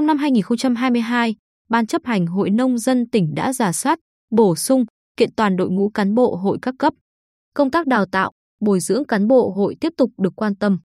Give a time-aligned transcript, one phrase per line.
[0.00, 1.34] Trong năm 2022,
[1.68, 3.98] Ban chấp hành Hội Nông dân tỉnh đã giả soát,
[4.30, 4.84] bổ sung,
[5.16, 6.94] kiện toàn đội ngũ cán bộ hội các cấp.
[7.54, 10.78] Công tác đào tạo, bồi dưỡng cán bộ hội tiếp tục được quan tâm.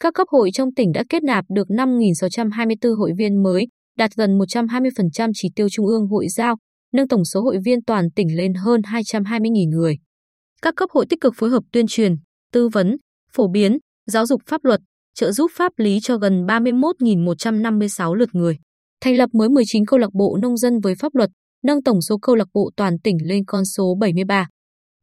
[0.00, 3.66] Các cấp hội trong tỉnh đã kết nạp được 5.624 hội viên mới,
[3.98, 6.56] đạt gần 120% chỉ tiêu trung ương hội giao,
[6.92, 9.98] nâng tổng số hội viên toàn tỉnh lên hơn 220.000 người.
[10.62, 12.16] Các cấp hội tích cực phối hợp tuyên truyền,
[12.52, 12.96] tư vấn,
[13.32, 14.80] phổ biến, giáo dục pháp luật,
[15.20, 18.58] trợ giúp pháp lý cho gần 31.156 lượt người.
[19.00, 21.30] Thành lập mới 19 câu lạc bộ nông dân với pháp luật,
[21.64, 24.48] nâng tổng số câu lạc bộ toàn tỉnh lên con số 73.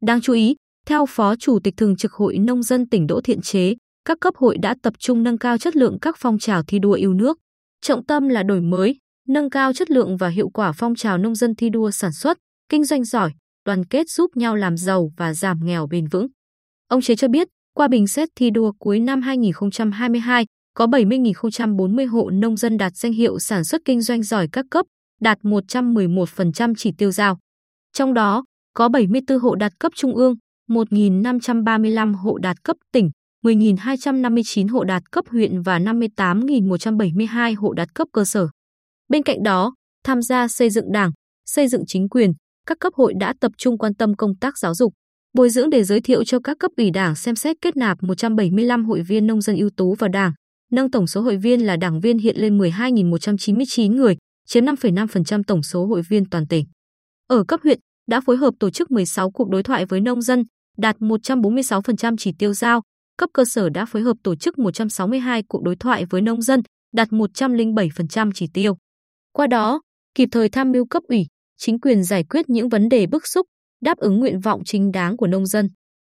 [0.05, 0.55] Đáng chú ý,
[0.88, 3.73] theo Phó Chủ tịch Thường trực Hội Nông dân tỉnh Đỗ Thiện Chế,
[4.05, 6.94] các cấp hội đã tập trung nâng cao chất lượng các phong trào thi đua
[6.94, 7.38] yêu nước.
[7.81, 8.95] Trọng tâm là đổi mới,
[9.27, 12.38] nâng cao chất lượng và hiệu quả phong trào nông dân thi đua sản xuất,
[12.70, 13.31] kinh doanh giỏi,
[13.66, 16.27] đoàn kết giúp nhau làm giàu và giảm nghèo bền vững.
[16.88, 17.47] Ông Chế cho biết,
[17.78, 23.14] qua bình xét thi đua cuối năm 2022, có 70.040 hộ nông dân đạt danh
[23.14, 24.86] hiệu sản xuất kinh doanh giỏi các cấp,
[25.22, 27.38] đạt 111% chỉ tiêu giao.
[27.94, 30.36] Trong đó, có 74 hộ đạt cấp trung ương,
[30.69, 33.09] 1.535 hộ đạt cấp tỉnh,
[33.45, 38.47] 10.259 hộ đạt cấp huyện và 58.172 hộ đạt cấp cơ sở.
[39.09, 41.12] Bên cạnh đó, tham gia xây dựng đảng,
[41.45, 42.31] xây dựng chính quyền,
[42.66, 44.94] các cấp hội đã tập trung quan tâm công tác giáo dục,
[45.38, 48.85] bồi dưỡng để giới thiệu cho các cấp ủy đảng xem xét kết nạp 175
[48.85, 50.31] hội viên nông dân ưu tú vào đảng,
[50.71, 55.63] nâng tổng số hội viên là đảng viên hiện lên 12.199 người, chiếm 5,5% tổng
[55.63, 56.66] số hội viên toàn tỉnh.
[57.27, 60.44] Ở cấp huyện, đã phối hợp tổ chức 16 cuộc đối thoại với nông dân,
[60.77, 62.81] đạt 146% chỉ tiêu giao,
[63.17, 66.61] cấp cơ sở đã phối hợp tổ chức 162 cuộc đối thoại với nông dân,
[66.94, 68.77] đạt 107% chỉ tiêu.
[69.33, 69.81] Qua đó,
[70.16, 71.25] kịp thời tham mưu cấp ủy,
[71.57, 73.45] chính quyền giải quyết những vấn đề bức xúc,
[73.81, 75.70] đáp ứng nguyện vọng chính đáng của nông dân.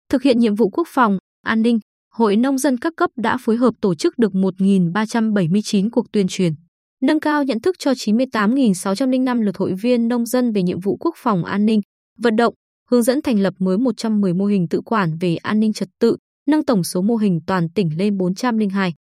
[0.10, 1.80] Thực hiện nhiệm vụ quốc phòng, an ninh,
[2.14, 6.54] Hội Nông dân các cấp đã phối hợp tổ chức được 1.379 cuộc tuyên truyền,
[7.02, 11.16] nâng cao nhận thức cho 98.605 lượt hội viên nông dân về nhiệm vụ quốc
[11.18, 11.82] phòng an ninh,
[12.18, 12.54] vận động,
[12.90, 16.18] hướng dẫn thành lập mới 110 mô hình tự quản về an ninh trật tự,
[16.48, 18.94] nâng tổng số mô hình toàn tỉnh lên 402.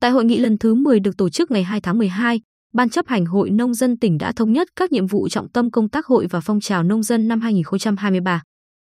[0.00, 2.40] Tại hội nghị lần thứ 10 được tổ chức ngày 2 tháng 12,
[2.72, 5.70] Ban chấp hành Hội Nông dân tỉnh đã thống nhất các nhiệm vụ trọng tâm
[5.70, 8.42] công tác hội và phong trào nông dân năm 2023.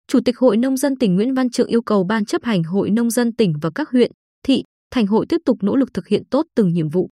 [0.08, 2.90] Chủ tịch Hội Nông dân tỉnh Nguyễn Văn Trượng yêu cầu Ban chấp hành Hội
[2.90, 4.10] Nông dân tỉnh và các huyện,
[4.42, 7.08] thị, thành hội tiếp tục nỗ lực thực hiện tốt từng nhiệm vụ.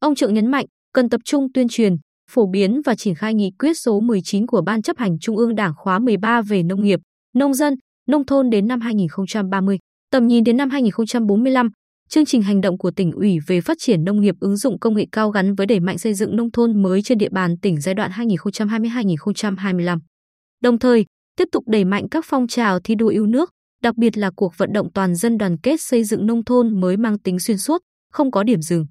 [0.00, 1.96] Ông Trượng nhấn mạnh, cần tập trung tuyên truyền,
[2.30, 5.54] phổ biến và triển khai nghị quyết số 19 của Ban chấp hành Trung ương
[5.54, 7.00] Đảng khóa 13 về nông nghiệp,
[7.34, 7.74] nông dân,
[8.08, 9.78] nông thôn đến năm 2030,
[10.10, 11.68] tầm nhìn đến năm 2045,
[12.08, 14.94] chương trình hành động của tỉnh ủy về phát triển nông nghiệp ứng dụng công
[14.94, 17.80] nghệ cao gắn với đẩy mạnh xây dựng nông thôn mới trên địa bàn tỉnh
[17.80, 19.98] giai đoạn 2020-2025.
[20.62, 21.04] Đồng thời,
[21.36, 23.50] tiếp tục đẩy mạnh các phong trào thi đua yêu nước,
[23.82, 26.96] đặc biệt là cuộc vận động toàn dân đoàn kết xây dựng nông thôn mới
[26.96, 27.82] mang tính xuyên suốt,
[28.12, 28.86] không có điểm dừng.